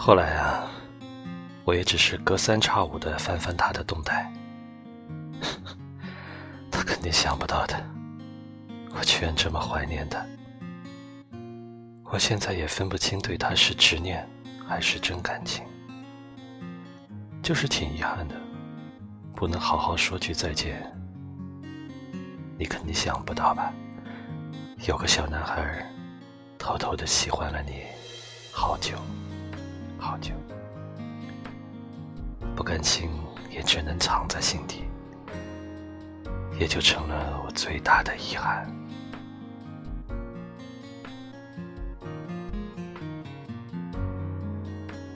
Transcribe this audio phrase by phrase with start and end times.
[0.00, 0.70] 后来啊，
[1.64, 4.32] 我也只是隔三差五的翻翻他的动态，
[6.70, 7.74] 他肯定想不到的，
[8.94, 10.24] 我居然这么怀念他。
[12.04, 14.26] 我现在也分不清对他是执念
[14.66, 15.64] 还是真感情，
[17.42, 18.36] 就是挺遗憾的，
[19.34, 20.80] 不能好好说句再见。
[22.56, 23.72] 你肯定想不到吧？
[24.86, 25.84] 有个小男孩
[26.56, 27.82] 偷偷的喜欢了你
[28.52, 28.96] 好久
[30.20, 30.32] 就，
[32.54, 33.10] 不甘心
[33.50, 34.84] 也只能藏在心底，
[36.58, 38.66] 也就成了我最大的遗憾。